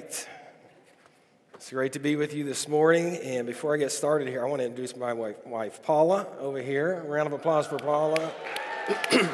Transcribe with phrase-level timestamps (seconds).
[0.00, 0.28] right.
[1.54, 3.16] It's great to be with you this morning.
[3.18, 6.62] And before I get started here, I want to introduce my wife, wife Paula, over
[6.62, 6.94] here.
[6.94, 8.32] A round of applause for Paula.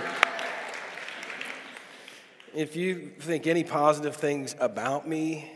[2.54, 5.48] if you think any positive things about me,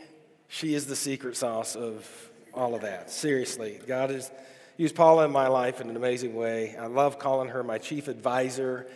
[0.46, 2.08] she is the secret sauce of
[2.54, 3.10] all of that.
[3.10, 4.30] Seriously, God has
[4.76, 6.76] used Paula in my life in an amazing way.
[6.76, 8.86] I love calling her my chief advisor.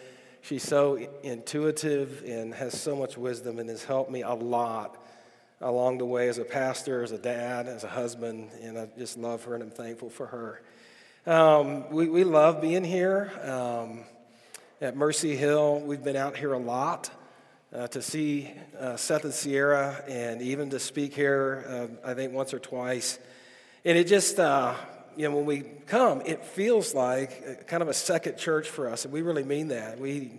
[0.42, 5.03] She's so intuitive and has so much wisdom and has helped me a lot
[5.60, 9.16] along the way as a pastor, as a dad, as a husband, and I just
[9.16, 10.62] love her and I'm thankful for her.
[11.26, 14.00] Um, we, we love being here um,
[14.80, 15.80] at Mercy Hill.
[15.80, 17.10] We've been out here a lot
[17.74, 21.64] uh, to see uh, Seth and Sierra and even to speak here,
[22.04, 23.18] uh, I think once or twice.
[23.84, 24.74] And it just, uh,
[25.16, 29.04] you know, when we come, it feels like kind of a second church for us,
[29.04, 29.98] and we really mean that.
[29.98, 30.32] We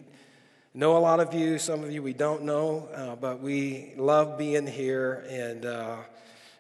[0.76, 4.38] know a lot of you, some of you we don't know, uh, but we love
[4.38, 5.96] being here and uh,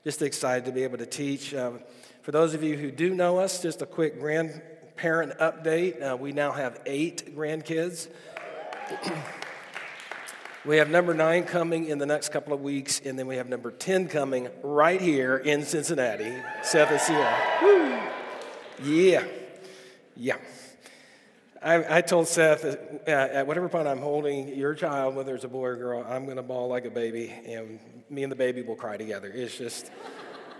[0.05, 1.53] just excited to be able to teach.
[1.53, 1.71] Uh,
[2.21, 6.01] for those of you who do know us, just a quick grandparent update.
[6.01, 8.07] Uh, we now have eight grandkids.
[10.65, 13.49] we have number nine coming in the next couple of weeks, and then we have
[13.49, 18.11] number 10 coming right here in Cincinnati, Seth and Sierra.
[18.81, 19.25] Yeah,
[20.15, 20.37] yeah.
[21.65, 25.47] I, I told Seth that at whatever point I'm holding your child, whether it's a
[25.47, 28.61] boy or girl, I'm going to bawl like a baby, and me and the baby
[28.61, 29.31] will cry together.
[29.33, 29.89] It's just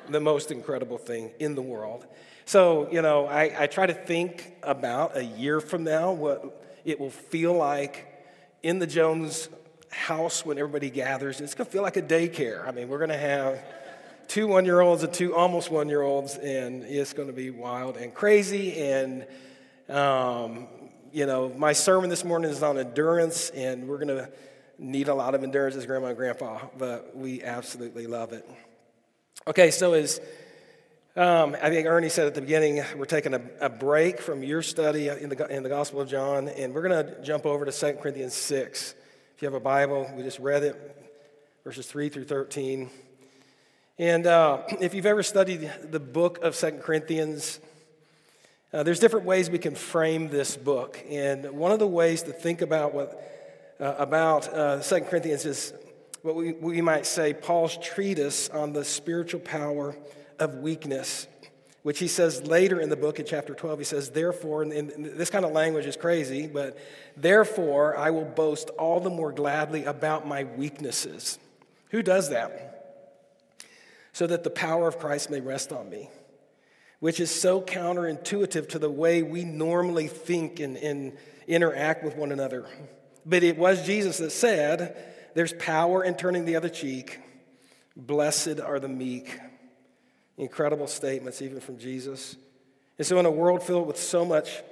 [0.10, 2.08] the most incredible thing in the world.
[2.46, 7.00] So, you know, I, I try to think about a year from now what it
[7.00, 8.08] will feel like
[8.64, 9.48] in the Jones
[9.92, 11.40] house when everybody gathers.
[11.40, 12.68] It's going to feel like a daycare.
[12.68, 13.64] I mean, we're going to have
[14.28, 17.52] two one year olds and two almost one year olds, and it's going to be
[17.52, 18.82] wild and crazy.
[18.82, 19.28] And
[19.88, 20.68] um,
[21.16, 24.30] you know, my sermon this morning is on endurance, and we're going to
[24.78, 28.46] need a lot of endurance as grandma and grandpa, but we absolutely love it.
[29.48, 30.20] Okay, so as
[31.16, 34.62] um, I think Ernie said at the beginning, we're taking a, a, break from your
[34.62, 37.72] study in the, in the Gospel of John, and we're going to jump over to
[37.72, 38.96] 2 Corinthians 6.
[39.38, 41.16] If you have a Bible, we just read it,
[41.64, 42.90] verses 3 through 13.
[43.98, 47.62] And uh, if you've ever studied the book of 2 Corinthians,
[48.76, 52.34] uh, there's different ways we can frame this book, and one of the ways to
[52.34, 53.32] think about what
[53.80, 55.74] uh, about uh, Second Corinthians is
[56.24, 59.96] what we, we might say Paul's treatise on the spiritual power
[60.40, 61.26] of weakness,
[61.84, 63.80] which he says later in the book in chapter 12.
[63.80, 66.78] He says, Therefore, and, and this kind of language is crazy, but
[67.16, 71.40] therefore I will boast all the more gladly about my weaknesses.
[71.92, 73.06] Who does that?
[74.12, 76.10] So that the power of Christ may rest on me
[77.06, 81.16] which is so counterintuitive to the way we normally think and, and
[81.48, 82.66] interact with one another.
[83.28, 84.98] But it was Jesus that said,
[85.36, 87.20] There's power in turning the other cheek.
[87.96, 89.40] Blessed are the meek.
[90.40, 92.38] Incredible statements, even from Jesus.
[92.98, 94.64] And so, in a world filled with so much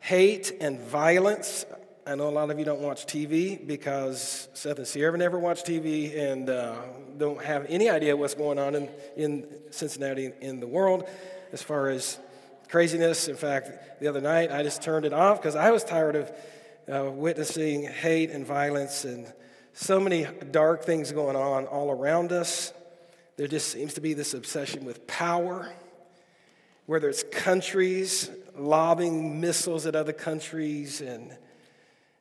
[0.00, 1.64] hate and violence,
[2.06, 5.62] I know a lot of you don't watch TV because Seth and Sierra never watch
[5.64, 6.74] TV and uh,
[7.16, 11.08] don't have any idea what's going on in, in Cincinnati in the world
[11.52, 12.18] as far as
[12.68, 13.28] craziness.
[13.28, 16.32] In fact, the other night I just turned it off because I was tired of
[16.92, 19.32] uh, witnessing hate and violence and
[19.72, 22.72] so many dark things going on all around us.
[23.36, 25.72] There just seems to be this obsession with power,
[26.86, 31.36] whether it's countries lobbing missiles at other countries and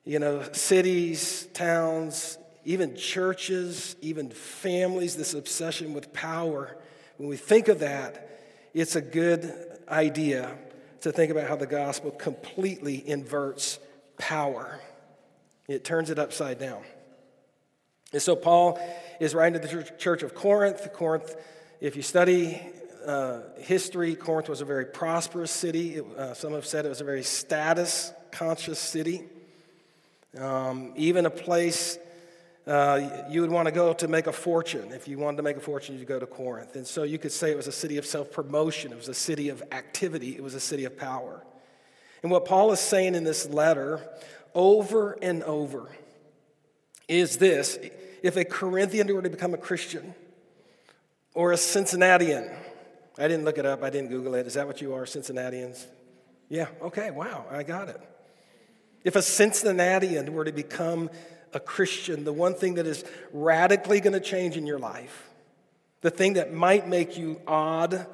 [0.05, 6.77] you know cities towns even churches even families this obsession with power
[7.17, 8.36] when we think of that
[8.77, 9.51] it's a good
[9.89, 10.55] idea
[11.01, 13.79] to think about how the gospel completely inverts
[14.19, 14.79] power,
[15.67, 16.83] it turns it upside down.
[18.13, 18.79] And so Paul
[19.19, 20.93] is writing to the church of Corinth.
[20.93, 21.35] Corinth,
[21.81, 22.61] if you study
[23.03, 25.95] uh, history, Corinth was a very prosperous city.
[25.95, 29.23] It, uh, some have said it was a very status conscious city.
[30.39, 31.97] Um, even a place
[32.67, 34.91] uh, you would want to go to make a fortune.
[34.91, 36.75] If you wanted to make a fortune, you'd go to Corinth.
[36.75, 39.13] And so you could say it was a city of self promotion, it was a
[39.13, 41.43] city of activity, it was a city of power.
[42.21, 44.01] And what Paul is saying in this letter
[44.53, 45.89] over and over
[47.07, 47.79] is this
[48.21, 50.13] if a Corinthian were to become a Christian
[51.33, 52.51] or a Cincinnatian,
[53.17, 54.45] I didn't look it up, I didn't Google it.
[54.45, 55.87] Is that what you are, Cincinnatians?
[56.49, 58.01] Yeah, okay, wow, I got it.
[59.03, 61.09] If a Cincinnatian were to become
[61.57, 65.27] a Christian, the one thing that is radically going to change in your life,
[66.01, 68.05] the thing that might make you odd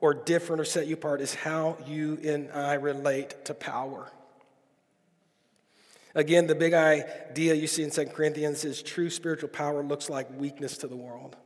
[0.00, 4.10] or different or set you apart, is how you and I relate to power.
[6.16, 10.26] Again, the big idea you see in 2 Corinthians is true spiritual power looks like
[10.36, 11.36] weakness to the world.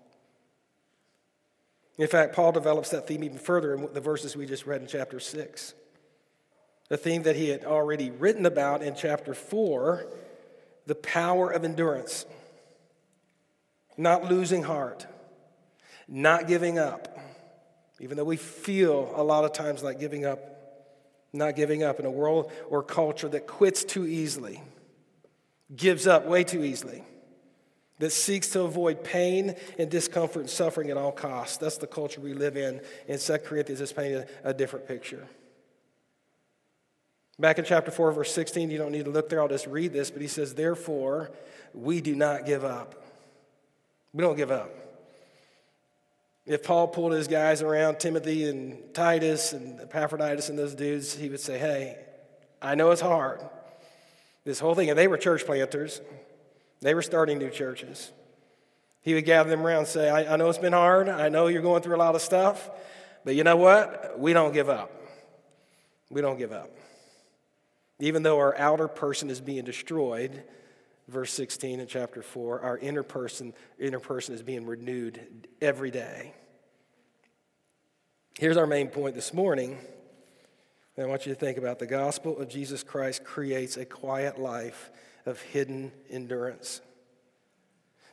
[1.99, 4.87] In fact, Paul develops that theme even further in the verses we just read in
[4.87, 5.75] chapter 6.
[6.89, 10.07] The theme that he had already written about in chapter 4
[10.87, 12.27] the power of endurance,
[13.97, 15.07] not losing heart,
[16.09, 17.19] not giving up,
[18.01, 20.41] even though we feel a lot of times like giving up,
[21.33, 24.63] not giving up in a world or culture that quits too easily,
[25.75, 27.05] gives up way too easily
[28.03, 31.57] that seeks to avoid pain and discomfort and suffering at all costs.
[31.59, 32.81] That's the culture we live in.
[33.07, 35.25] In 2 Corinthians, it's painting a different picture.
[37.43, 39.93] Back in chapter 4, verse 16, you don't need to look there, I'll just read
[39.93, 41.33] this, but he says, Therefore,
[41.75, 43.05] we do not give up.
[44.13, 44.71] We don't give up.
[46.47, 51.29] If Paul pulled his guys around, Timothy and Titus and Epaphroditus and those dudes, he
[51.31, 51.99] would say, Hey,
[52.63, 53.41] I know it's hard.
[54.45, 56.01] This whole thing, and they were church planters.
[56.81, 58.13] They were starting new churches.
[59.01, 61.09] He would gather them around and say, I, I know it's been hard.
[61.09, 62.71] I know you're going through a lot of stuff.
[63.25, 64.17] But you know what?
[64.17, 64.93] We don't give up.
[66.09, 66.71] We don't give up.
[68.03, 70.43] Even though our outer person is being destroyed,
[71.07, 76.35] verse 16 in chapter 4, our inner person, inner person is being renewed every day.
[78.37, 79.79] Here's our main point this morning.
[80.99, 84.91] I want you to think about the gospel of Jesus Christ creates a quiet life
[85.25, 86.81] of hidden endurance.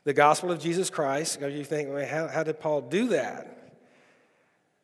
[0.03, 3.73] The gospel of Jesus Christ, you think, well, how, how did Paul do that?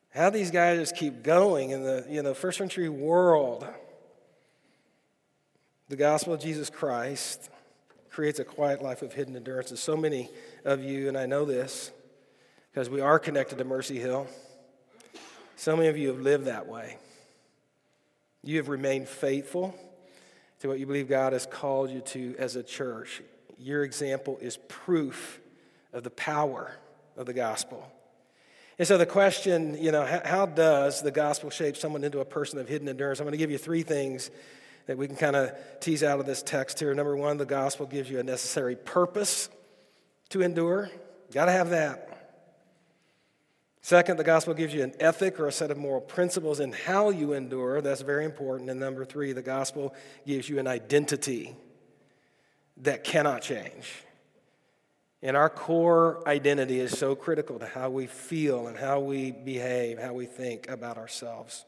[0.09, 3.67] How these guys just keep going in the you know, first century world?
[5.87, 7.51] The gospel of Jesus Christ
[8.09, 9.69] creates a quiet life of hidden endurance.
[9.69, 10.29] And so many
[10.63, 11.91] of you, and I know this
[12.71, 14.25] because we are connected to Mercy Hill,
[15.55, 16.97] so many of you have lived that way.
[18.43, 19.75] You have remained faithful
[20.61, 23.21] to what you believe God has called you to as a church.
[23.59, 25.39] Your example is proof
[25.93, 26.75] of the power
[27.15, 27.91] of the gospel.
[28.79, 32.25] And so the question, you know, how, how does the gospel shape someone into a
[32.25, 33.19] person of hidden endurance?
[33.19, 34.31] I'm going to give you three things
[34.87, 36.93] that we can kind of tease out of this text here.
[36.93, 39.49] Number one, the gospel gives you a necessary purpose
[40.29, 40.89] to endure.
[41.33, 42.11] Got to have that.
[43.81, 47.09] Second, the gospel gives you an ethic or a set of moral principles in how
[47.09, 47.81] you endure.
[47.81, 48.69] That's very important.
[48.69, 49.93] And number three, the gospel
[50.25, 51.55] gives you an identity
[52.77, 54.03] that cannot change.
[55.21, 59.99] And our core identity is so critical to how we feel and how we behave,
[59.99, 61.65] how we think about ourselves.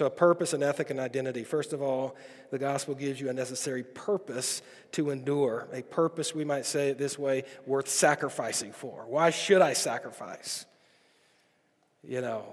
[0.00, 1.44] So, a purpose, an ethic, and identity.
[1.44, 2.16] First of all,
[2.50, 4.62] the gospel gives you a necessary purpose
[4.92, 5.68] to endure.
[5.74, 9.04] A purpose, we might say it this way, worth sacrificing for.
[9.06, 10.64] Why should I sacrifice?
[12.02, 12.46] You know,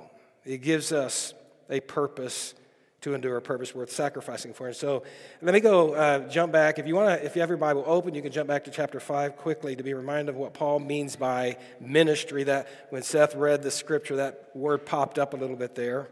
[0.43, 1.33] it gives us
[1.69, 2.53] a purpose
[2.99, 4.67] to endure a purpose worth sacrificing for.
[4.67, 5.03] And so
[5.41, 6.79] let me go uh, jump back.
[6.79, 8.71] If you want to, if you have your Bible open, you can jump back to
[8.71, 12.43] chapter 5 quickly to be reminded of what Paul means by ministry.
[12.43, 16.09] That when Seth read the scripture, that word popped up a little bit there.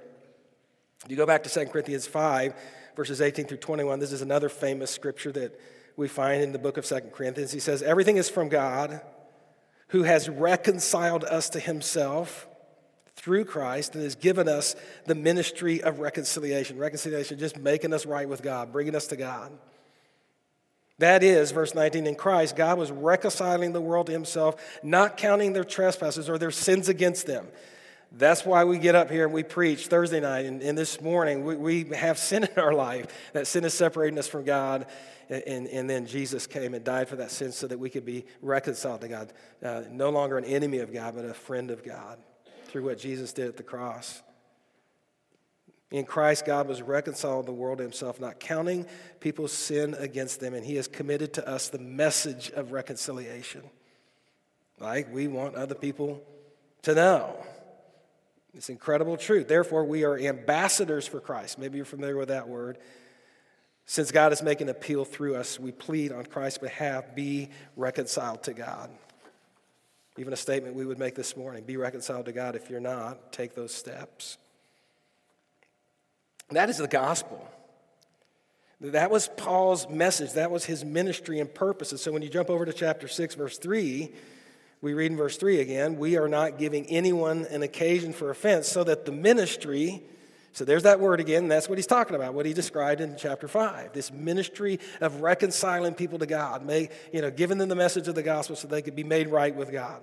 [1.07, 2.53] You go back to 2 Corinthians 5,
[2.95, 3.99] verses 18 through 21.
[3.99, 5.59] This is another famous scripture that
[5.97, 7.51] we find in the book of 2 Corinthians.
[7.51, 9.01] He says, Everything is from God
[9.89, 12.47] who has reconciled us to himself
[13.15, 14.75] through Christ and has given us
[15.05, 16.77] the ministry of reconciliation.
[16.77, 19.51] Reconciliation, just making us right with God, bringing us to God.
[20.97, 25.53] That is, verse 19, in Christ, God was reconciling the world to himself, not counting
[25.53, 27.47] their trespasses or their sins against them.
[28.11, 31.43] That's why we get up here and we preach Thursday night and, and this morning.
[31.43, 33.07] We, we, have sin in our life.
[33.33, 34.87] That sin is separating us from God.
[35.29, 38.25] And, and, then Jesus came and died for that sin so that we could be
[38.41, 39.33] reconciled to God.
[39.61, 42.19] Uh, no longer an enemy of God, but a friend of God
[42.67, 44.21] through what Jesus did at the cross.
[45.91, 48.85] In Christ, God was reconciled the world to himself, not counting
[49.19, 53.63] people's sin against them, and he has committed to us the message of reconciliation.
[54.79, 56.21] Like we want other people
[56.83, 57.45] to know.
[58.55, 59.47] It's incredible truth.
[59.47, 61.59] Therefore, we are ambassadors for Christ.
[61.59, 62.77] Maybe you're familiar with that word.
[63.85, 68.53] Since God is making appeal through us, we plead on Christ's behalf be reconciled to
[68.53, 68.89] God.
[70.17, 72.55] Even a statement we would make this morning be reconciled to God.
[72.55, 74.37] If you're not, take those steps.
[76.49, 77.45] That is the gospel.
[78.79, 80.33] That was Paul's message.
[80.33, 81.91] That was his ministry and purpose.
[81.91, 84.13] And so when you jump over to chapter 6, verse 3,
[84.85, 88.67] we read in verse 3 again, we are not giving anyone an occasion for offense,
[88.67, 90.03] so that the ministry
[90.53, 91.49] so there's that word again.
[91.49, 93.91] That's what he's talking about, what he described in chapter 5.
[93.91, 98.15] This ministry of reconciling people to God, make, you know, giving them the message of
[98.15, 100.01] the gospel so they could be made right with God.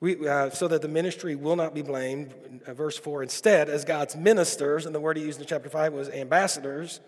[0.00, 2.32] We, uh, so that the ministry will not be blamed.
[2.66, 5.92] Uh, verse 4 instead, as God's ministers, and the word he used in chapter 5
[5.92, 7.00] was ambassadors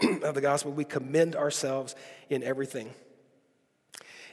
[0.22, 1.96] of the gospel, we commend ourselves
[2.30, 2.94] in everything.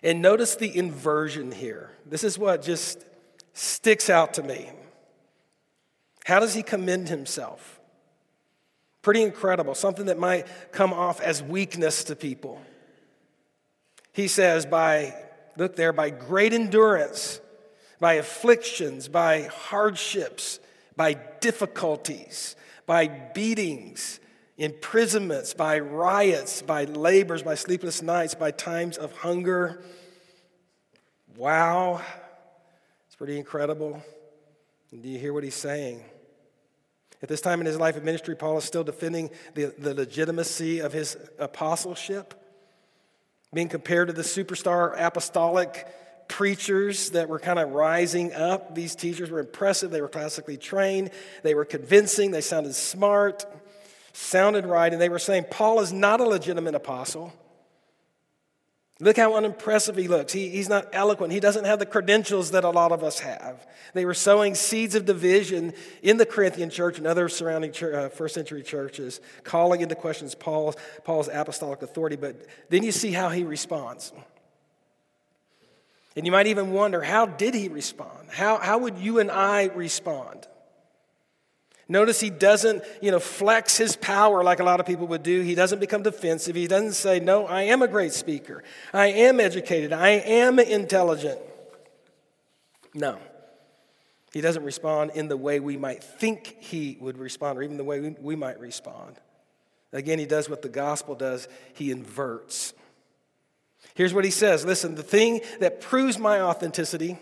[0.03, 1.89] And notice the inversion here.
[2.05, 3.03] This is what just
[3.53, 4.69] sticks out to me.
[6.25, 7.79] How does he commend himself?
[9.01, 12.61] Pretty incredible, something that might come off as weakness to people.
[14.11, 15.15] He says, by,
[15.57, 17.41] look there, by great endurance,
[17.99, 20.59] by afflictions, by hardships,
[20.95, 22.55] by difficulties,
[22.85, 24.19] by beatings,
[24.57, 29.83] imprisonments, by riots, by labors, by sleepless nights, by times of hunger.
[31.35, 32.01] Wow,
[33.07, 34.03] it's pretty incredible.
[34.91, 36.03] And do you hear what he's saying?
[37.23, 40.79] At this time in his life of ministry, Paul is still defending the, the legitimacy
[40.79, 42.33] of his apostleship,
[43.53, 45.87] being compared to the superstar apostolic
[46.27, 48.75] preachers that were kind of rising up.
[48.75, 51.11] These teachers were impressive, they were classically trained,
[51.43, 53.45] they were convincing, they sounded smart,
[54.13, 57.33] sounded right, and they were saying, Paul is not a legitimate apostle.
[58.99, 60.31] Look how unimpressive he looks.
[60.31, 61.33] He, he's not eloquent.
[61.33, 63.65] He doesn't have the credentials that a lot of us have.
[63.93, 68.09] They were sowing seeds of division in the Corinthian church and other surrounding church, uh,
[68.09, 72.15] first century churches, calling into questions Paul's, Paul's apostolic authority.
[72.15, 74.13] But then you see how he responds.
[76.15, 78.29] And you might even wonder how did he respond?
[78.29, 80.47] How, how would you and I respond?
[81.89, 85.41] Notice he doesn't, you know, flex his power like a lot of people would do.
[85.41, 86.55] He doesn't become defensive.
[86.55, 88.63] He doesn't say, "No, I am a great speaker.
[88.93, 89.91] I am educated.
[89.91, 91.39] I am intelligent."
[92.93, 93.19] No.
[94.33, 97.83] He doesn't respond in the way we might think he would respond, or even the
[97.83, 99.19] way we, might respond.
[99.91, 102.73] Again, he does what the gospel does he inverts.
[103.93, 107.19] Here's what he says Listen, the thing that proves my authenticity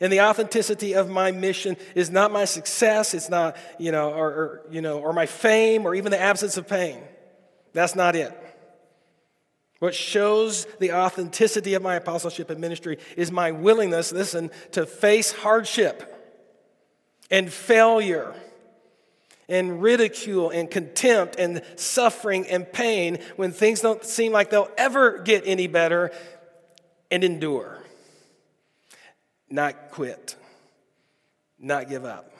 [0.00, 4.28] and the authenticity of my mission is not my success, it's not, you know, or,
[4.28, 7.02] or, you know, or my fame or even the absence of pain.
[7.72, 8.32] That's not it.
[9.78, 15.32] What shows the authenticity of my apostleship and ministry is my willingness, listen, to face
[15.32, 16.12] hardship
[17.30, 18.34] and failure
[19.48, 25.18] and ridicule and contempt and suffering and pain when things don't seem like they'll ever
[25.18, 26.10] get any better
[27.10, 27.82] and endure
[29.48, 30.36] not quit,
[31.58, 32.32] not give up.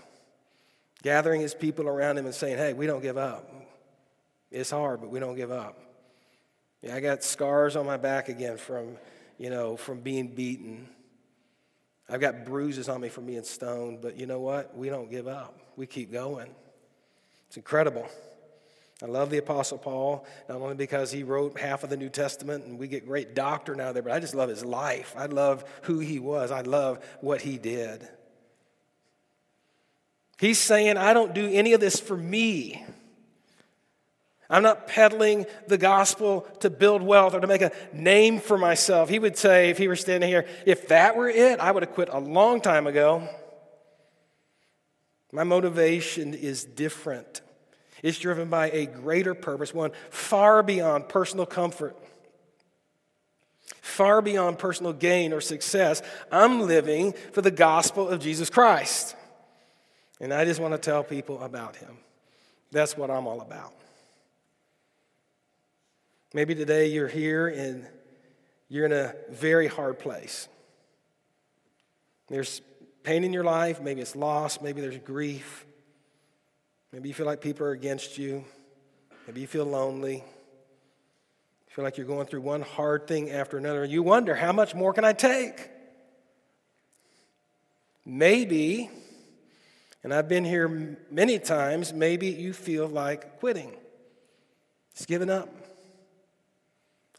[1.02, 3.48] Gathering his people around him and saying, Hey, we don't give up.
[4.50, 5.78] It's hard, but we don't give up.
[6.82, 8.96] Yeah, I got scars on my back again from,
[9.38, 10.88] you know, from being beaten.
[12.08, 14.76] I've got bruises on me from being stoned, but you know what?
[14.76, 15.58] We don't give up.
[15.76, 16.48] We keep going.
[17.48, 18.08] It's incredible.
[19.02, 22.64] I love the Apostle Paul, not only because he wrote half of the New Testament
[22.64, 25.14] and we get great doctrine out of there, but I just love his life.
[25.16, 26.50] I love who he was.
[26.50, 28.08] I love what he did.
[30.38, 32.84] He's saying, I don't do any of this for me.
[34.48, 39.08] I'm not peddling the gospel to build wealth or to make a name for myself.
[39.08, 41.92] He would say, if he were standing here, if that were it, I would have
[41.92, 43.28] quit a long time ago.
[45.32, 47.42] My motivation is different.
[48.06, 51.96] It's driven by a greater purpose, one far beyond personal comfort,
[53.80, 56.02] far beyond personal gain or success.
[56.30, 59.16] I'm living for the gospel of Jesus Christ.
[60.20, 61.98] And I just want to tell people about him.
[62.70, 63.74] That's what I'm all about.
[66.32, 67.84] Maybe today you're here and
[68.68, 70.46] you're in a very hard place.
[72.28, 72.62] There's
[73.02, 75.65] pain in your life, maybe it's loss, maybe there's grief.
[76.96, 78.42] Maybe you feel like people are against you.
[79.26, 80.14] Maybe you feel lonely.
[80.14, 80.22] You
[81.68, 83.84] feel like you're going through one hard thing after another.
[83.84, 85.68] You wonder, how much more can I take?
[88.06, 88.88] Maybe,
[90.02, 93.74] and I've been here many times, maybe you feel like quitting,
[94.94, 95.50] just giving up.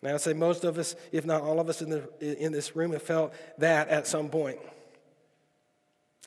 [0.01, 2.51] And I would say most of us, if not all of us in, the, in
[2.51, 4.57] this room, have felt that at some point.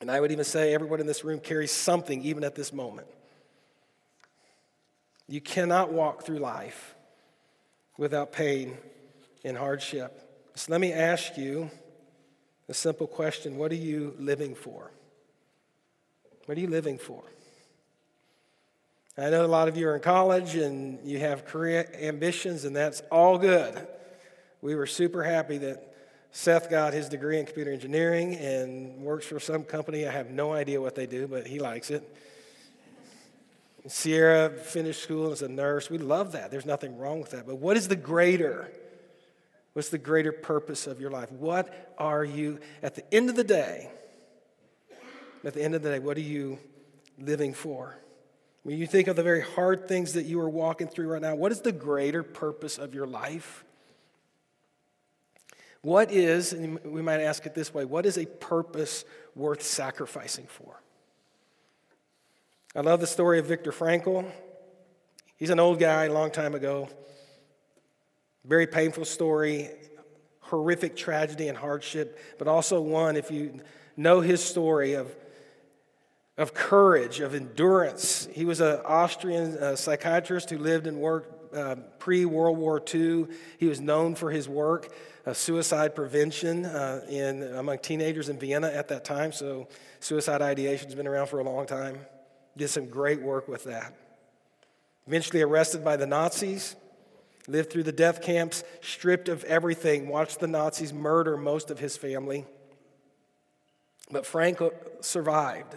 [0.00, 3.09] And I would even say everyone in this room carries something even at this moment.
[5.30, 6.96] You cannot walk through life
[7.96, 8.76] without pain
[9.44, 10.28] and hardship.
[10.56, 11.70] So let me ask you
[12.68, 14.90] a simple question What are you living for?
[16.46, 17.22] What are you living for?
[19.16, 22.75] I know a lot of you are in college and you have career ambitions, and
[22.75, 23.87] that's all good.
[24.62, 25.94] We were super happy that
[26.32, 30.08] Seth got his degree in computer engineering and works for some company.
[30.08, 32.02] I have no idea what they do, but he likes it.
[33.87, 35.88] Sierra finished school as a nurse.
[35.88, 36.50] We love that.
[36.50, 37.46] There's nothing wrong with that.
[37.46, 38.70] But what is the greater?
[39.72, 41.30] What's the greater purpose of your life?
[41.32, 43.90] What are you, at the end of the day,
[45.44, 46.58] at the end of the day, what are you
[47.18, 47.96] living for?
[48.62, 51.34] When you think of the very hard things that you are walking through right now,
[51.34, 53.64] what is the greater purpose of your life?
[55.82, 60.46] What is, and we might ask it this way, what is a purpose worth sacrificing
[60.46, 60.79] for?
[62.72, 64.30] I love the story of Viktor Frankl.
[65.36, 66.88] He's an old guy, a long time ago.
[68.44, 69.70] Very painful story,
[70.38, 73.60] horrific tragedy and hardship, but also one, if you
[73.96, 75.12] know his story, of,
[76.38, 78.28] of courage, of endurance.
[78.30, 83.26] He was an Austrian uh, psychiatrist who lived and worked uh, pre World War II.
[83.58, 84.94] He was known for his work,
[85.26, 89.32] uh, suicide prevention uh, in, among teenagers in Vienna at that time.
[89.32, 89.66] So,
[89.98, 91.98] suicide ideation has been around for a long time.
[92.57, 93.95] Did some great work with that.
[95.07, 96.76] Eventually arrested by the Nazis,
[97.49, 101.97] lived through the death camps, stripped of everything, watched the Nazis murder most of his
[101.97, 102.45] family.
[104.11, 105.75] But Frankl survived.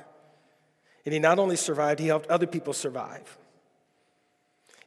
[1.05, 3.37] And he not only survived, he helped other people survive.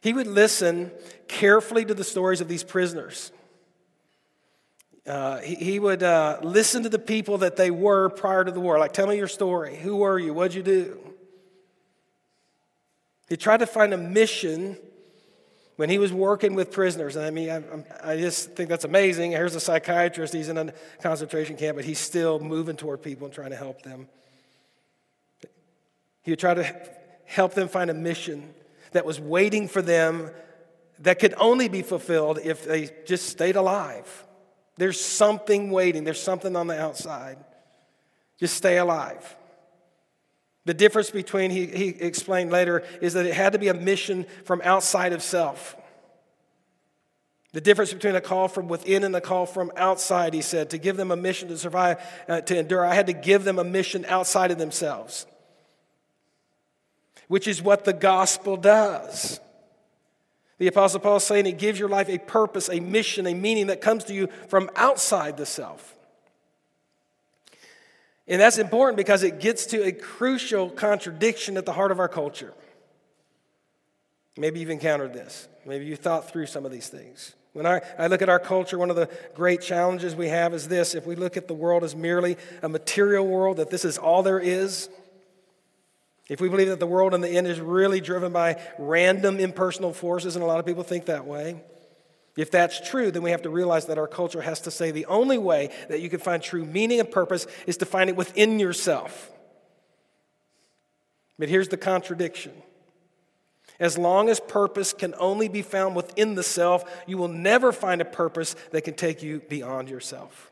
[0.01, 0.91] He would listen
[1.27, 3.31] carefully to the stories of these prisoners.
[5.05, 8.59] Uh, he, he, would uh, listen to the people that they were prior to the
[8.59, 8.77] war.
[8.77, 9.77] Like, tell me your story.
[9.77, 10.33] Who were you?
[10.33, 11.06] What'd you do?
[13.27, 14.77] He tried to find a mission
[15.75, 17.15] when he was working with prisoners.
[17.15, 19.31] And I mean, I, I, just think that's amazing.
[19.31, 23.33] Here's a psychiatrist, he's in a concentration camp, but he's still moving toward people and
[23.33, 24.07] trying to help them.
[26.23, 26.75] He would try to
[27.25, 28.53] help them find a mission
[28.91, 30.31] that was waiting for them
[30.99, 34.25] that could only be fulfilled if they just stayed alive.
[34.77, 37.37] There's something waiting, there's something on the outside.
[38.39, 39.35] Just stay alive.
[40.67, 44.25] The difference between, he, he explained later, is that it had to be a mission
[44.43, 45.77] from outside of self.
[47.53, 50.77] The difference between a call from within and a call from outside, he said, to
[50.77, 53.63] give them a mission to survive, uh, to endure, I had to give them a
[53.63, 55.25] mission outside of themselves,
[57.29, 59.39] which is what the gospel does.
[60.57, 63.67] The Apostle Paul is saying it gives your life a purpose, a mission, a meaning
[63.67, 65.95] that comes to you from outside the self.
[68.27, 72.09] And that's important because it gets to a crucial contradiction at the heart of our
[72.09, 72.53] culture.
[74.37, 75.47] Maybe you've encountered this.
[75.65, 77.33] Maybe you thought through some of these things.
[77.53, 80.67] When I, I look at our culture, one of the great challenges we have is
[80.67, 83.97] this if we look at the world as merely a material world, that this is
[83.97, 84.89] all there is,
[86.29, 89.93] if we believe that the world in the end is really driven by random impersonal
[89.93, 91.61] forces, and a lot of people think that way,
[92.37, 95.07] if that's true, then we have to realize that our culture has to say the
[95.07, 98.59] only way that you can find true meaning and purpose is to find it within
[98.59, 99.31] yourself.
[101.39, 102.53] But here's the contradiction.
[103.79, 108.01] As long as purpose can only be found within the self, you will never find
[108.01, 110.51] a purpose that can take you beyond yourself.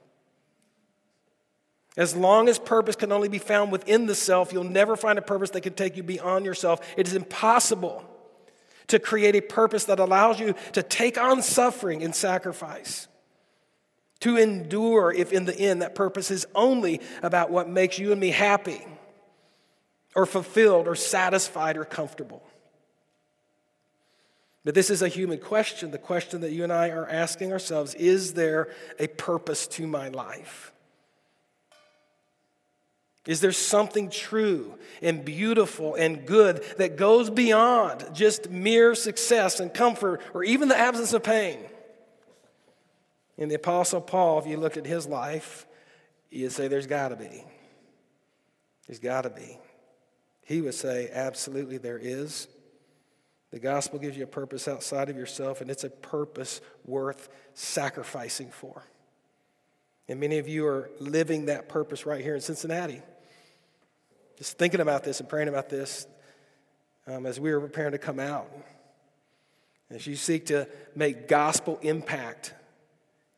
[1.97, 5.21] As long as purpose can only be found within the self, you'll never find a
[5.21, 6.85] purpose that can take you beyond yourself.
[6.97, 8.03] It is impossible
[8.87, 13.07] to create a purpose that allows you to take on suffering and sacrifice,
[14.19, 18.19] to endure if in the end that purpose is only about what makes you and
[18.19, 18.85] me happy
[20.15, 22.43] or fulfilled or satisfied or comfortable.
[24.63, 25.91] But this is a human question.
[25.91, 30.09] The question that you and I are asking ourselves is there a purpose to my
[30.09, 30.71] life?
[33.27, 39.73] Is there something true and beautiful and good that goes beyond just mere success and
[39.73, 41.59] comfort or even the absence of pain?
[43.37, 45.65] In the Apostle Paul, if you look at his life,
[46.29, 47.43] you'd say there's got to be.
[48.87, 49.57] There's got to be.
[50.45, 52.47] He would say, absolutely, there is.
[53.49, 58.51] The gospel gives you a purpose outside of yourself, and it's a purpose worth sacrificing
[58.51, 58.83] for.
[60.07, 63.01] And many of you are living that purpose right here in Cincinnati.
[64.37, 66.07] Just thinking about this and praying about this
[67.07, 68.49] um, as we were preparing to come out.
[69.89, 72.53] As you seek to make gospel impact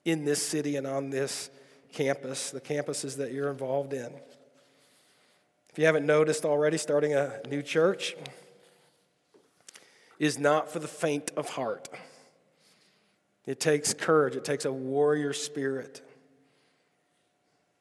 [0.05, 1.49] in this city and on this
[1.91, 4.11] campus, the campuses that you're involved in.
[5.69, 8.15] If you haven't noticed already, starting a new church
[10.17, 11.89] is not for the faint of heart.
[13.45, 16.01] It takes courage, it takes a warrior spirit,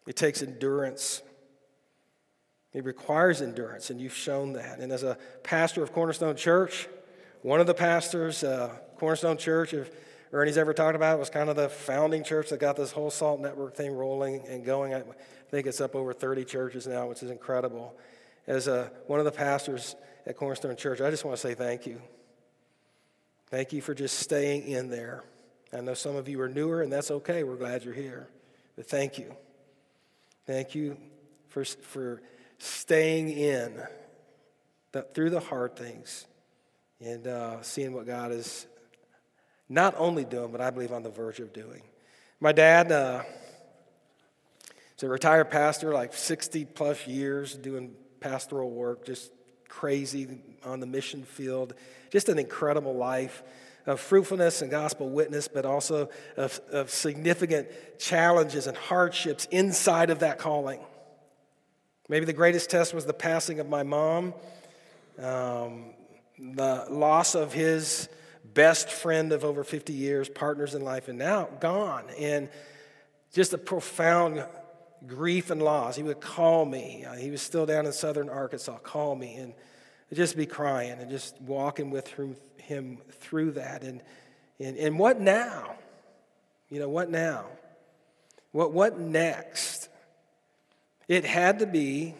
[0.06, 1.22] it takes endurance.
[2.76, 4.80] It requires endurance, and you've shown that.
[4.80, 6.88] And as a pastor of Cornerstone Church,
[7.40, 9.90] one of the pastors, uh, Cornerstone Church, if
[10.30, 13.10] Ernie's ever talked about, it was kind of the founding church that got this whole
[13.10, 14.92] SALT network thing rolling and going.
[14.92, 15.04] I
[15.48, 17.96] think it's up over 30 churches now, which is incredible.
[18.46, 21.86] As a, one of the pastors at Cornerstone Church, I just want to say thank
[21.86, 22.02] you.
[23.46, 25.24] Thank you for just staying in there.
[25.72, 27.42] I know some of you are newer, and that's okay.
[27.42, 28.28] We're glad you're here.
[28.76, 29.34] But thank you.
[30.46, 30.98] Thank you
[31.48, 32.20] for, for
[32.58, 33.82] staying in
[34.92, 36.26] the, through the hard things
[37.00, 38.66] and uh, seeing what God is
[39.68, 41.82] not only doing, but I believe on the verge of doing.
[42.40, 43.22] My dad uh,
[44.96, 49.32] is a retired pastor, like 60 plus years doing pastoral work, just
[49.68, 50.28] crazy
[50.64, 51.74] on the mission field.
[52.10, 53.42] Just an incredible life
[53.86, 60.20] of fruitfulness and gospel witness, but also of, of significant challenges and hardships inside of
[60.20, 60.80] that calling.
[62.08, 64.32] Maybe the greatest test was the passing of my mom,
[65.18, 65.86] um,
[66.38, 68.08] the loss of his
[68.54, 72.04] best friend of over 50 years, partners in life, and now gone.
[72.18, 72.48] And
[73.32, 74.44] just a profound
[75.06, 75.96] grief and loss.
[75.96, 77.04] He would call me.
[77.04, 79.52] Uh, he was still down in southern Arkansas, call me, and
[80.14, 82.08] just be crying and just walking with
[82.58, 83.82] him through that.
[83.82, 84.00] And,
[84.60, 85.74] and, and what now?
[86.70, 87.46] You know, what now?
[88.52, 89.75] What, what next?
[91.08, 92.14] It had to be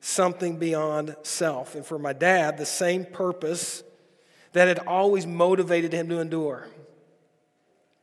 [0.00, 1.74] something beyond self.
[1.74, 3.82] And for my dad, the same purpose
[4.52, 6.66] that had always motivated him to endure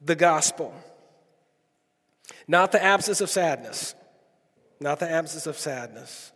[0.02, 0.74] the gospel.
[2.48, 3.94] Not the absence of sadness,
[4.80, 6.32] not the absence of sadness,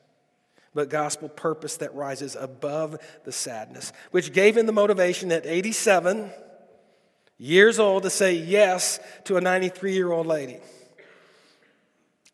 [0.73, 6.31] but gospel purpose that rises above the sadness, which gave him the motivation at 87
[7.37, 10.59] years old to say yes to a 93 year old lady.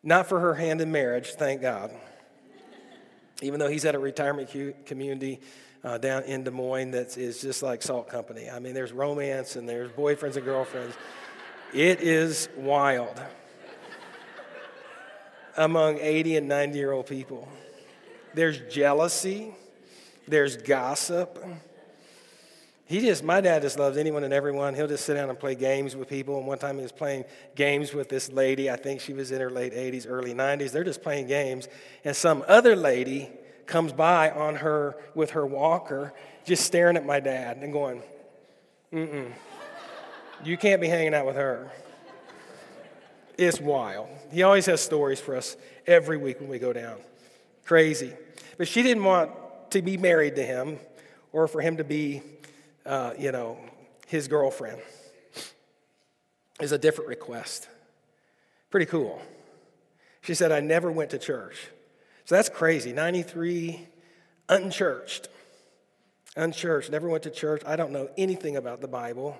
[0.03, 1.91] Not for her hand in marriage, thank God.
[3.41, 4.49] Even though he's at a retirement
[4.85, 5.39] community
[5.83, 8.49] uh, down in Des Moines that is just like Salt Company.
[8.49, 10.95] I mean, there's romance and there's boyfriends and girlfriends.
[11.73, 13.21] It is wild
[15.57, 17.47] among 80 and 90 year old people.
[18.33, 19.53] There's jealousy,
[20.27, 21.43] there's gossip.
[22.89, 24.73] He just, my dad just loves anyone and everyone.
[24.73, 26.39] He'll just sit down and play games with people.
[26.39, 28.67] And one time he was playing games with this lady.
[28.71, 30.71] I think she was in her late 80s, early 90s.
[30.71, 31.67] They're just playing games.
[32.03, 33.29] And some other lady
[33.67, 38.01] comes by on her with her walker, just staring at my dad and going,
[38.91, 39.31] mm mm.
[40.43, 41.71] You can't be hanging out with her.
[43.37, 44.09] It's wild.
[44.31, 46.97] He always has stories for us every week when we go down.
[47.65, 48.13] Crazy.
[48.57, 49.29] But she didn't want
[49.69, 50.79] to be married to him
[51.31, 52.23] or for him to be,
[52.89, 53.57] uh, you know,
[54.07, 54.81] his girlfriend.
[56.59, 57.69] Is a different request.
[58.69, 59.21] Pretty cool.
[60.21, 61.69] She said, I never went to church.
[62.25, 62.91] So that's crazy.
[62.91, 63.87] 93,
[64.49, 65.29] unchurched.
[66.35, 67.61] Unchurched, never went to church.
[67.65, 69.37] I don't know anything about the Bible.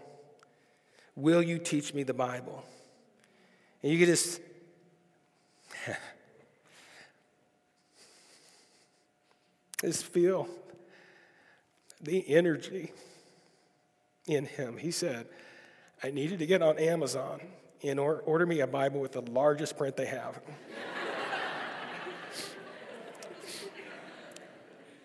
[1.16, 2.64] Will you teach me the Bible?
[3.84, 4.40] And you could just
[9.82, 10.48] just feel
[12.02, 12.94] the energy
[14.30, 14.78] in him.
[14.78, 15.28] He said,
[16.04, 17.42] I needed to get on Amazon
[17.84, 20.40] and order me a Bible with the largest print they have.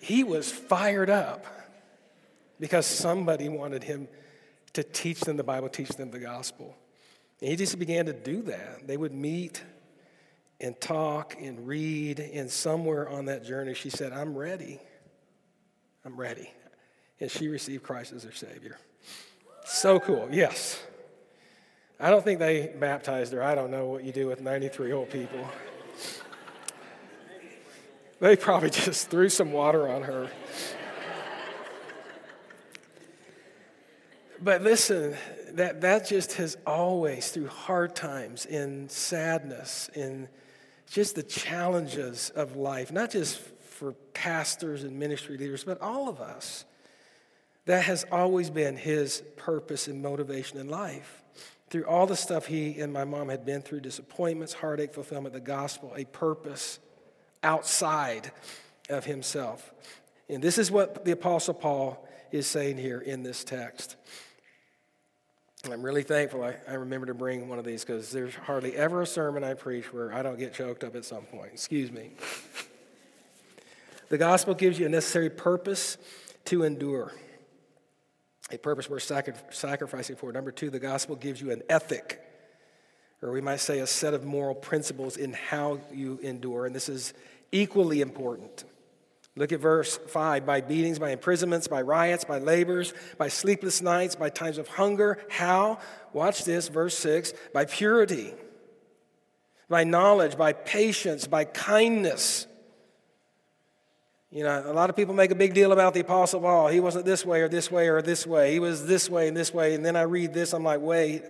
[0.01, 1.47] he was fired up
[2.61, 4.09] because somebody wanted him
[4.75, 6.77] to teach them the Bible, teach them the gospel.
[7.41, 8.87] And he just began to do that.
[8.87, 9.63] They would meet
[10.61, 14.81] and talk and read, and somewhere on that journey, she said, I'm ready.
[16.05, 16.51] I'm ready.
[17.21, 18.79] And she received Christ as her Savior.
[19.65, 20.83] So cool, yes.
[21.99, 23.43] I don't think they baptized her.
[23.43, 25.49] I don't know what you do with 93 old people.
[28.21, 30.31] They probably just threw some water on her.
[34.41, 35.17] But listen,
[35.53, 40.29] that, that just has always, through hard times, in sadness, in
[40.91, 46.21] just the challenges of life, not just for pastors and ministry leaders, but all of
[46.21, 46.65] us,
[47.67, 51.23] that has always been his purpose and motivation in life.
[51.71, 55.41] Through all the stuff he and my mom had been through disappointments, heartache, fulfillment, the
[55.41, 56.79] gospel, a purpose
[57.43, 58.31] outside
[58.89, 59.73] of himself.
[60.29, 63.97] And this is what the Apostle Paul is saying here in this text.
[65.73, 69.03] I'm really thankful I, I remember to bring one of these because there's hardly ever
[69.03, 71.53] a sermon I preach where I don't get choked up at some point.
[71.55, 72.11] Excuse me.
[74.11, 75.97] The gospel gives you a necessary purpose
[76.47, 77.13] to endure,
[78.51, 79.03] a purpose worth
[79.51, 80.33] sacrificing for.
[80.33, 82.21] Number two, the gospel gives you an ethic,
[83.23, 86.89] or we might say a set of moral principles in how you endure, and this
[86.89, 87.15] is
[87.53, 88.65] equally important.
[89.37, 94.15] Look at verse 5 by beatings, by imprisonments, by riots, by labors, by sleepless nights,
[94.15, 95.19] by times of hunger.
[95.29, 95.79] How?
[96.13, 98.33] Watch this, verse 6 by purity,
[99.69, 102.47] by knowledge, by patience, by kindness.
[104.35, 106.67] You know, a lot of people make a big deal about the Apostle Paul.
[106.67, 108.53] He wasn't this way or this way or this way.
[108.53, 109.75] He was this way and this way.
[109.75, 111.23] And then I read this, I'm like, wait,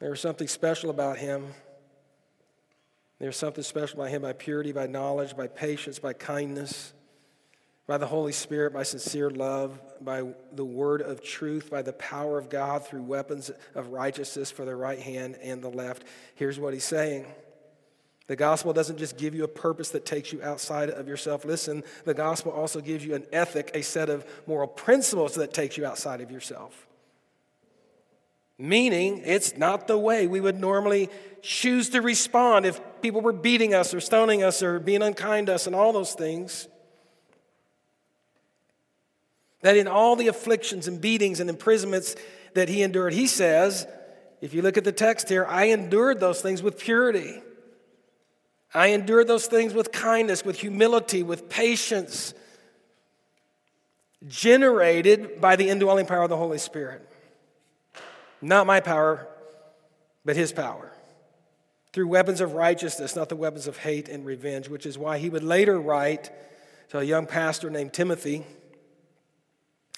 [0.00, 1.54] there was something special about him.
[3.20, 6.94] There's something special by him by purity, by knowledge, by patience, by kindness.
[7.86, 10.22] by the Holy Spirit, by sincere love, by
[10.52, 14.74] the word of truth, by the power of God through weapons of righteousness for the
[14.74, 16.04] right hand and the left.
[16.36, 17.26] Here's what he's saying.
[18.28, 21.44] The gospel doesn't just give you a purpose that takes you outside of yourself.
[21.44, 25.76] Listen, the gospel also gives you an ethic, a set of moral principles that takes
[25.76, 26.86] you outside of yourself.
[28.58, 31.08] Meaning, it's not the way we would normally
[31.42, 35.54] choose to respond if people were beating us or stoning us or being unkind to
[35.54, 36.68] us and all those things.
[39.62, 42.14] That in all the afflictions and beatings and imprisonments
[42.54, 43.86] that he endured, he says,
[44.40, 47.42] if you look at the text here, I endured those things with purity.
[48.74, 52.34] I endure those things with kindness, with humility, with patience,
[54.26, 57.06] generated by the indwelling power of the Holy Spirit.
[58.40, 59.28] Not my power,
[60.24, 60.90] but his power.
[61.92, 65.28] Through weapons of righteousness, not the weapons of hate and revenge, which is why he
[65.28, 66.30] would later write
[66.88, 68.44] to a young pastor named Timothy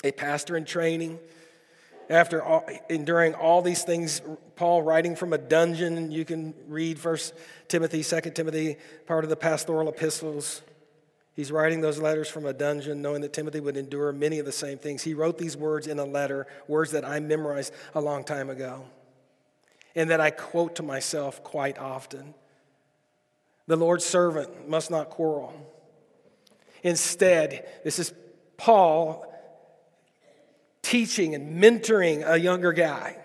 [0.05, 1.19] a pastor in training.
[2.11, 4.21] After all, enduring all these things,
[4.57, 7.35] Paul writing from a dungeon, you can read First
[7.69, 10.63] Timothy, Second Timothy, part of the pastoral epistles.
[11.35, 14.53] He's writing those letters from a dungeon, knowing that Timothy would endure many of the
[14.53, 15.03] same things.
[15.03, 18.85] He wrote these words in a letter, words that I memorized a long time ago,
[19.97, 22.35] and that I quote to myself quite often.
[23.67, 25.55] The Lord's servant must not quarrel.
[26.83, 28.13] Instead, this is
[28.57, 29.27] Paul
[30.85, 33.17] teaching and mentoring a younger guy.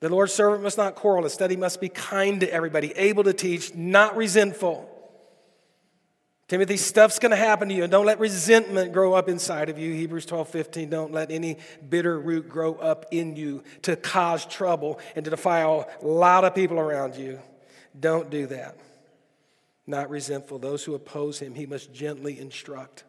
[0.00, 1.24] The Lord's servant must not quarrel.
[1.24, 4.90] Instead, he must be kind to everybody, able to teach, not resentful.
[6.46, 9.78] Timothy, stuff's going to happen to you, and don't let resentment grow up inside of
[9.78, 9.94] you.
[9.94, 10.90] Hebrews 12, 15.
[10.90, 11.56] Don't let any
[11.88, 16.54] bitter root grow up in you to cause trouble and to defile a lot of
[16.54, 17.38] people around you.
[17.98, 18.76] Don't do that.
[19.86, 20.58] Not resentful.
[20.58, 23.04] Those who oppose him, he must gently instruct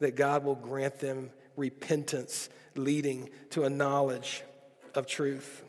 [0.00, 4.42] that God will grant them repentance leading to a knowledge
[4.94, 5.62] of truth.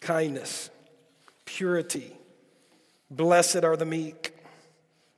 [0.00, 0.70] Kindness,
[1.44, 2.16] purity,
[3.10, 4.34] blessed are the meek.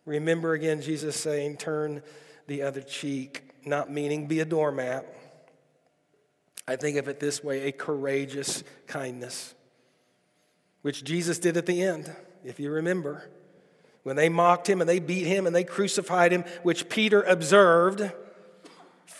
[0.05, 2.03] Remember again Jesus saying, turn
[2.47, 5.07] the other cheek, not meaning be a doormat.
[6.67, 9.55] I think of it this way a courageous kindness,
[10.83, 13.31] which Jesus did at the end, if you remember.
[14.03, 18.11] When they mocked him and they beat him and they crucified him, which Peter observed,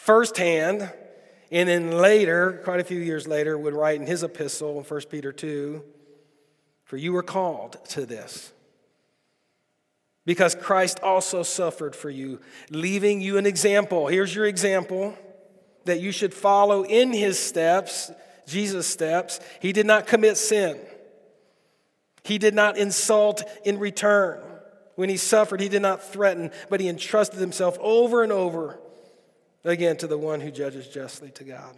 [0.03, 0.93] firsthand,
[1.53, 5.01] and then later, quite a few years later, would write in his epistle in 1
[5.09, 5.81] Peter 2
[6.83, 8.53] For you were called to this.
[10.27, 14.09] Because Christ also suffered for you, leaving you an example.
[14.09, 15.17] Here's your example
[15.85, 18.11] that you should follow in his steps,
[18.47, 19.39] Jesus' steps.
[19.61, 20.81] He did not commit sin,
[22.25, 24.41] he did not insult in return.
[24.97, 28.82] When he suffered, he did not threaten, but he entrusted himself over and over
[29.65, 31.75] Again, to the one who judges justly to God.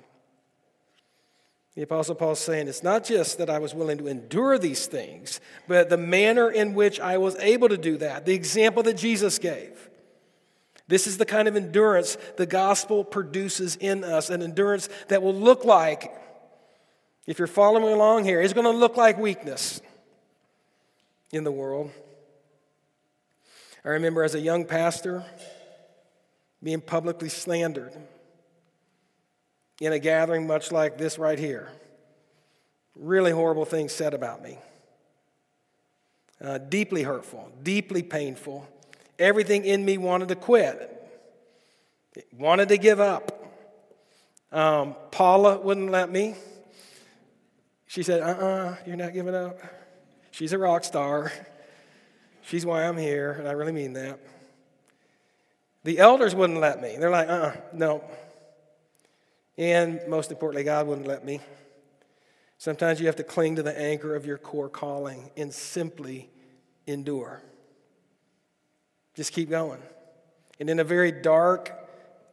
[1.74, 4.86] The Apostle Paul is saying it's not just that I was willing to endure these
[4.86, 8.96] things, but the manner in which I was able to do that, the example that
[8.96, 9.90] Jesus gave.
[10.86, 15.34] This is the kind of endurance the gospel produces in us, an endurance that will
[15.34, 16.14] look like,
[17.26, 19.80] if you're following along here, it's going to look like weakness
[21.32, 21.90] in the world.
[23.84, 25.24] I remember as a young pastor,
[26.64, 27.94] being publicly slandered
[29.80, 31.70] in a gathering much like this right here.
[32.96, 34.58] Really horrible things said about me.
[36.40, 38.66] Uh, deeply hurtful, deeply painful.
[39.18, 40.90] Everything in me wanted to quit,
[42.32, 43.30] wanted to give up.
[44.50, 46.34] Um, Paula wouldn't let me.
[47.86, 49.58] She said, uh uh-uh, uh, you are not giving up.
[50.30, 51.30] She's a rock star.
[52.42, 54.18] She's why I'm here, and I really mean that.
[55.84, 56.96] The elders wouldn't let me.
[56.98, 58.04] They're like, uh uh-uh, no.
[59.56, 61.40] And most importantly, God wouldn't let me.
[62.58, 66.30] Sometimes you have to cling to the anchor of your core calling and simply
[66.86, 67.42] endure.
[69.14, 69.80] Just keep going.
[70.58, 71.72] And in a very dark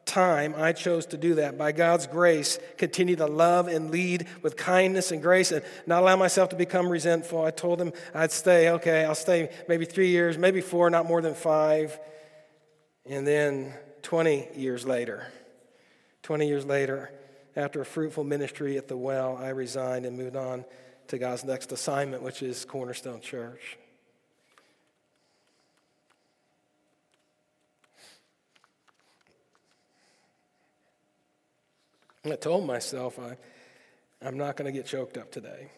[0.05, 1.57] time, I chose to do that.
[1.57, 6.15] By God's grace, continue to love and lead with kindness and grace and not allow
[6.15, 7.43] myself to become resentful.
[7.43, 8.69] I told him I'd stay.
[8.69, 11.99] Okay, I'll stay maybe three years, maybe four, not more than five.
[13.11, 15.27] And then 20 years later,
[16.23, 17.11] 20 years later,
[17.57, 20.63] after a fruitful ministry at the well, I resigned and moved on
[21.09, 23.77] to God's next assignment, which is Cornerstone Church.
[32.23, 33.35] I told myself I,
[34.25, 35.69] I'm not going to get choked up today.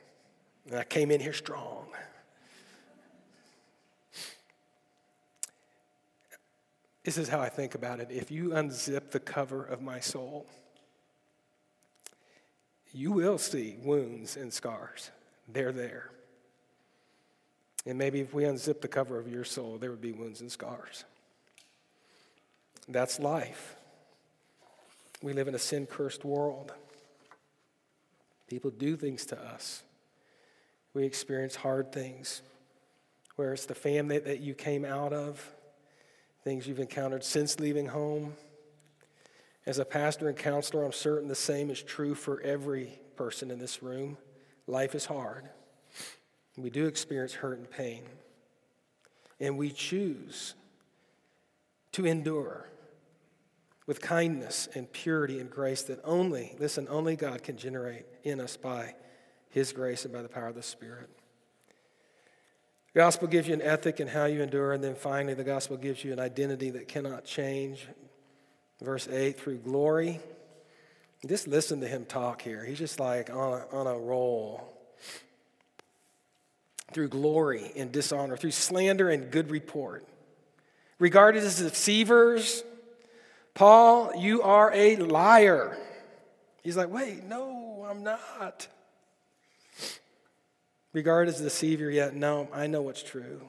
[0.69, 1.87] And I came in here strong.
[7.03, 8.09] This is how I think about it.
[8.09, 10.45] If you unzip the cover of my soul,
[12.93, 15.11] you will see wounds and scars.
[15.47, 16.11] They're there.
[17.85, 20.49] And maybe if we unzip the cover of your soul, there would be wounds and
[20.49, 21.03] scars.
[22.87, 23.75] That's life.
[25.21, 26.71] We live in a sin cursed world.
[28.47, 29.83] People do things to us.
[30.93, 32.41] We experience hard things,
[33.35, 35.49] where it's the family that you came out of,
[36.43, 38.33] things you've encountered since leaving home.
[39.65, 43.59] As a pastor and counselor, I'm certain the same is true for every person in
[43.59, 44.17] this room.
[44.67, 45.49] Life is hard.
[46.57, 48.03] We do experience hurt and pain.
[49.39, 50.55] And we choose
[51.93, 52.67] to endure
[53.85, 58.55] with kindness and purity and grace that only, listen, only God can generate in us
[58.55, 58.95] by
[59.49, 61.09] His grace and by the power of the Spirit.
[62.93, 65.77] The gospel gives you an ethic in how you endure, and then finally, the gospel
[65.77, 67.87] gives you an identity that cannot change.
[68.81, 70.19] Verse 8 through glory.
[71.25, 72.63] Just listen to him talk here.
[72.63, 74.69] He's just like on a, on a roll.
[76.91, 80.05] Through glory and dishonor, through slander and good report.
[80.99, 82.63] Regarded as deceivers,
[83.55, 85.75] Paul, you are a liar.
[86.63, 88.67] He's like, wait, no, I'm not.
[90.93, 93.41] Regarded as deceiver, yet no, I know what's true.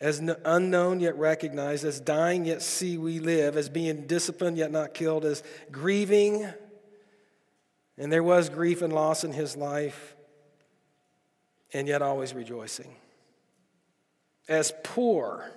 [0.00, 4.94] As unknown yet recognized, as dying yet see we live, as being disciplined yet not
[4.94, 6.46] killed, as grieving,
[7.98, 10.16] and there was grief and loss in his life,
[11.72, 12.94] and yet always rejoicing.
[14.48, 15.50] As poor,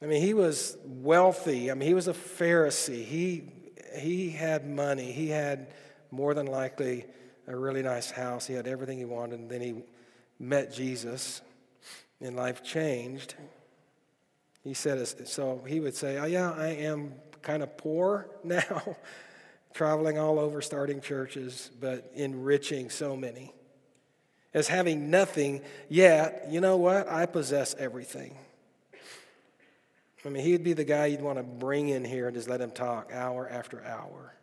[0.00, 1.70] I mean, he was wealthy.
[1.70, 3.04] I mean, he was a Pharisee.
[3.04, 3.52] He,
[3.96, 5.12] he had money.
[5.12, 5.68] He had
[6.10, 7.04] more than likely
[7.48, 8.46] a really nice house.
[8.46, 9.40] He had everything he wanted.
[9.40, 9.74] And then he
[10.38, 11.40] met Jesus,
[12.20, 13.34] and life changed.
[14.62, 18.96] He said, so he would say, Oh, yeah, I am kind of poor now,
[19.72, 23.52] traveling all over, starting churches, but enriching so many.
[24.54, 27.08] As having nothing, yet, you know what?
[27.08, 28.36] I possess everything.
[30.24, 32.60] I mean, he'd be the guy you'd want to bring in here and just let
[32.60, 34.34] him talk hour after hour.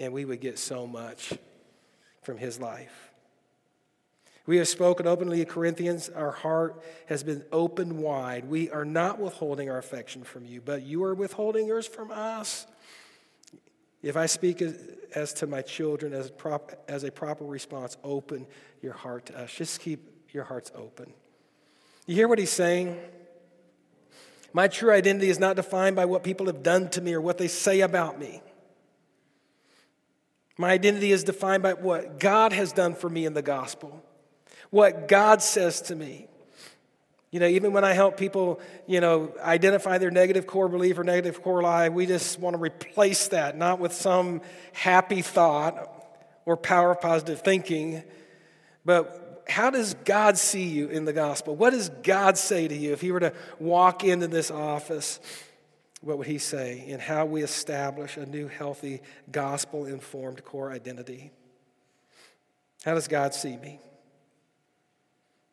[0.00, 1.34] And we would get so much
[2.28, 3.10] from his life.
[4.44, 6.10] We have spoken openly to Corinthians.
[6.10, 8.44] Our heart has been opened wide.
[8.44, 12.66] We are not withholding our affection from you, but you are withholding yours from us.
[14.02, 14.78] If I speak as,
[15.14, 18.46] as to my children as, prop, as a proper response, open
[18.82, 19.50] your heart to us.
[19.50, 21.14] Just keep your hearts open.
[22.04, 22.98] You hear what he's saying?
[24.52, 27.38] My true identity is not defined by what people have done to me or what
[27.38, 28.42] they say about me.
[30.58, 34.02] My identity is defined by what God has done for me in the gospel,
[34.70, 36.26] what God says to me.
[37.30, 41.04] You know, even when I help people, you know, identify their negative core belief or
[41.04, 44.40] negative core lie, we just want to replace that, not with some
[44.72, 45.94] happy thought
[46.44, 48.02] or power of positive thinking,
[48.84, 51.54] but how does God see you in the gospel?
[51.54, 55.20] What does God say to you if He were to walk into this office?
[56.00, 61.32] What would He say in how we establish a new, healthy, gospel informed core identity?
[62.84, 63.80] How does God see me?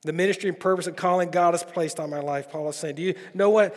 [0.04, 2.96] The ministry and purpose and calling God has placed on my life, Paul is saying.
[2.96, 3.76] Do you know what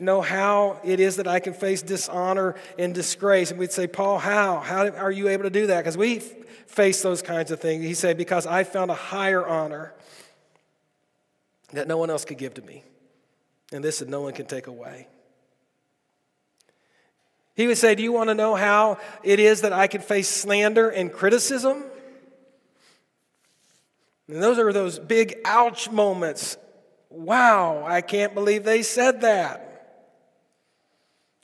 [0.00, 3.50] know how it is that I can face dishonor and disgrace?
[3.50, 4.60] And we'd say, Paul, how?
[4.60, 5.80] How are you able to do that?
[5.80, 7.84] Because we face those kinds of things.
[7.84, 9.92] He said, Because I found a higher honor
[11.74, 12.82] that no one else could give to me.
[13.70, 15.06] And this that no one can take away.
[17.58, 20.28] He would say, Do you want to know how it is that I can face
[20.28, 21.82] slander and criticism?
[24.28, 26.56] And those are those big ouch moments.
[27.10, 29.64] Wow, I can't believe they said that.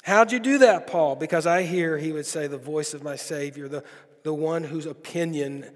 [0.05, 1.17] How'd you do that, Paul?
[1.17, 3.83] Because I hear, he would say, the voice of my Savior, the,
[4.23, 5.69] the one whose opinion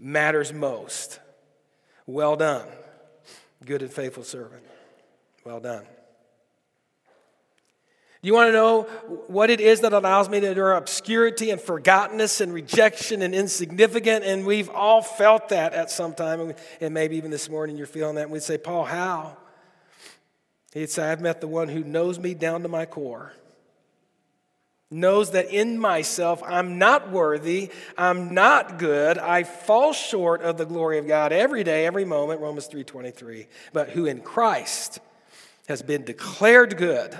[0.00, 1.20] matters most.
[2.04, 2.66] Well done,
[3.64, 4.64] good and faithful servant.
[5.44, 5.86] Well done.
[8.24, 8.82] You want to know
[9.26, 14.24] what it is that allows me to endure obscurity and forgottenness and rejection and insignificant?
[14.24, 16.54] And we've all felt that at some time.
[16.80, 18.22] And maybe even this morning you're feeling that.
[18.22, 19.36] And we'd say, Paul, how?
[20.72, 23.34] He'd say, I've met the one who knows me down to my core.
[24.90, 30.64] Knows that in myself I'm not worthy, I'm not good, I fall short of the
[30.64, 33.48] glory of God every day, every moment, Romans 3:23.
[33.74, 35.00] But who in Christ
[35.68, 37.18] has been declared good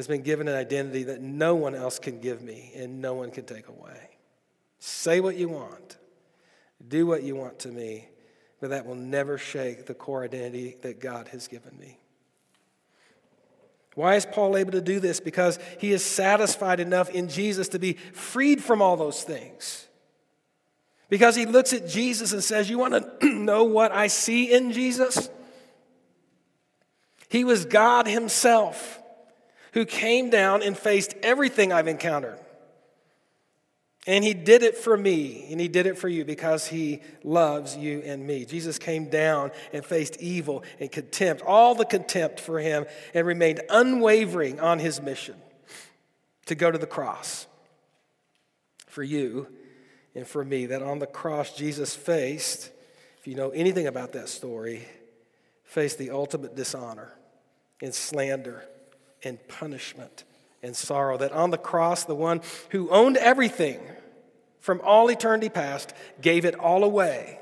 [0.00, 3.30] has been given an identity that no one else can give me and no one
[3.30, 4.08] can take away.
[4.78, 5.98] Say what you want,
[6.88, 8.08] do what you want to me,
[8.62, 11.98] but that will never shake the core identity that God has given me.
[13.94, 15.20] Why is Paul able to do this?
[15.20, 19.86] Because he is satisfied enough in Jesus to be freed from all those things.
[21.10, 24.72] Because he looks at Jesus and says, You want to know what I see in
[24.72, 25.28] Jesus?
[27.28, 28.99] He was God Himself
[29.72, 32.38] who came down and faced everything I've encountered.
[34.06, 37.76] And he did it for me, and he did it for you because he loves
[37.76, 38.46] you and me.
[38.46, 43.60] Jesus came down and faced evil and contempt, all the contempt for him, and remained
[43.68, 45.36] unwavering on his mission
[46.46, 47.46] to go to the cross
[48.86, 49.46] for you
[50.14, 50.66] and for me.
[50.66, 52.70] That on the cross, Jesus faced,
[53.18, 54.88] if you know anything about that story,
[55.62, 57.12] faced the ultimate dishonor
[57.82, 58.64] and slander
[59.22, 60.24] and punishment
[60.62, 61.16] and sorrow.
[61.16, 62.40] That on the cross, the one
[62.70, 63.80] who owned everything
[64.60, 67.38] from all eternity past gave it all away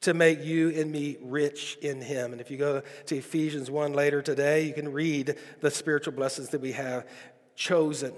[0.00, 2.32] to make you and me rich in him.
[2.32, 6.50] And if you go to Ephesians 1 later today, you can read the spiritual blessings
[6.50, 7.06] that we have
[7.56, 8.14] chosen,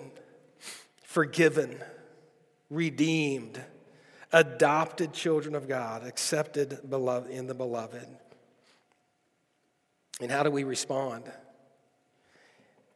[1.03, 1.79] forgiven,
[2.69, 3.61] redeemed,
[4.33, 8.07] adopted children of God, accepted beloved in the beloved.
[10.21, 11.25] And how do we respond?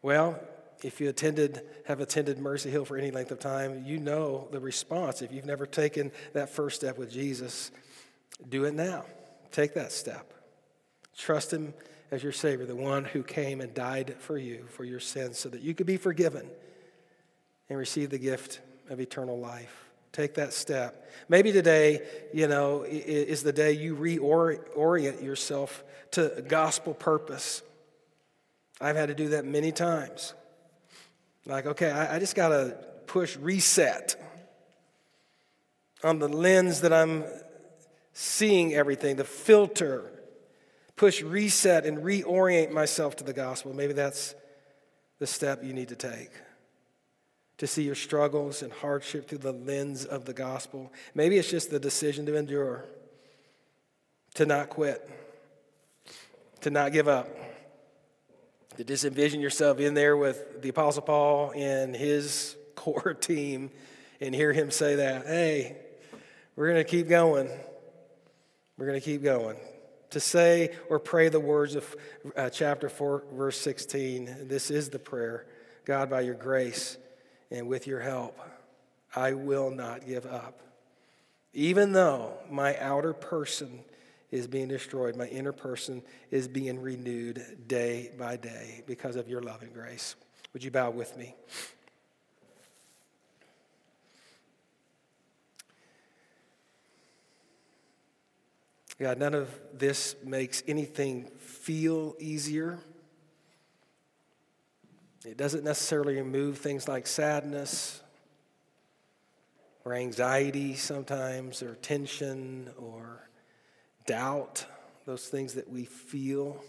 [0.04, 0.38] Well,
[0.82, 4.60] if you attended, have attended Mercy Hill for any length of time, you know the
[4.60, 5.22] response.
[5.22, 7.70] If you've never taken that first step with Jesus,
[8.46, 9.06] do it now.
[9.50, 10.34] Take that step.
[11.16, 11.72] Trust Him
[12.10, 15.48] as your Savior, the one who came and died for you, for your sins, so
[15.48, 16.50] that you could be forgiven
[17.70, 19.86] and receive the gift of eternal life.
[20.12, 21.10] Take that step.
[21.30, 22.02] Maybe today,
[22.34, 27.62] you know, is the day you reorient yourself to gospel purpose.
[28.84, 30.34] I've had to do that many times.
[31.46, 32.76] Like, okay, I, I just got to
[33.06, 34.14] push reset
[36.02, 37.24] on the lens that I'm
[38.12, 40.10] seeing everything, the filter.
[40.96, 43.72] Push reset and reorient myself to the gospel.
[43.72, 44.34] Maybe that's
[45.18, 46.30] the step you need to take
[47.56, 50.92] to see your struggles and hardship through the lens of the gospel.
[51.14, 52.84] Maybe it's just the decision to endure,
[54.34, 55.08] to not quit,
[56.60, 57.28] to not give up
[58.76, 63.70] to just envision yourself in there with the Apostle Paul and his core team
[64.20, 65.76] and hear him say that, hey,
[66.56, 67.48] we're going to keep going.
[68.76, 69.56] We're going to keep going.
[70.10, 71.96] To say or pray the words of
[72.36, 75.46] uh, chapter 4, verse 16, this is the prayer
[75.84, 76.96] God, by your grace
[77.50, 78.38] and with your help,
[79.14, 80.60] I will not give up.
[81.52, 83.80] Even though my outer person
[84.34, 85.14] is being destroyed.
[85.14, 90.16] My inner person is being renewed day by day because of your love and grace.
[90.52, 91.36] Would you bow with me?
[98.98, 102.80] God, none of this makes anything feel easier.
[105.24, 108.02] It doesn't necessarily remove things like sadness
[109.84, 113.28] or anxiety sometimes or tension or
[114.06, 114.66] doubt,
[115.04, 116.62] those things that we feel.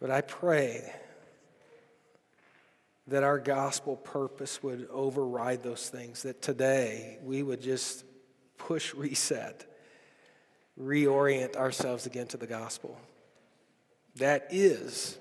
[0.00, 0.92] But I pray
[3.08, 8.04] that our gospel purpose would override those things, that today we would just
[8.58, 9.64] push reset,
[10.80, 12.98] reorient ourselves again to the gospel.
[14.16, 15.16] That is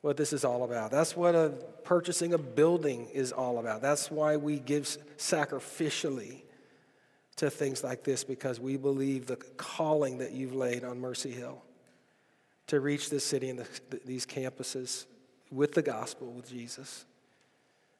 [0.00, 0.92] what this is all about.
[0.92, 1.50] That's what a
[1.82, 3.82] purchasing a building is all about.
[3.82, 4.84] That's why we give
[5.16, 6.42] sacrificially
[7.36, 11.62] to things like this because we believe the calling that you've laid on Mercy Hill
[12.68, 15.04] to reach this city and the, these campuses
[15.50, 17.04] with the gospel, with Jesus.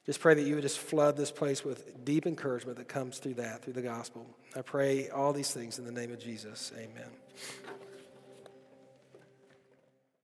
[0.06, 3.34] Just pray that you would just flood this place with deep encouragement that comes through
[3.34, 4.26] that, through the gospel.
[4.54, 6.72] I pray all these things in the name of Jesus.
[6.76, 7.10] Amen.